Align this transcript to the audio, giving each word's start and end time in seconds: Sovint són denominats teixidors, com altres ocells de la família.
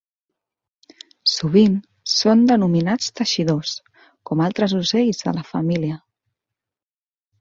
Sovint 1.33 1.75
són 2.13 2.41
denominats 2.51 3.11
teixidors, 3.19 3.75
com 4.31 4.41
altres 4.47 4.75
ocells 4.81 5.21
de 5.29 5.35
la 5.41 5.45
família. 5.51 6.01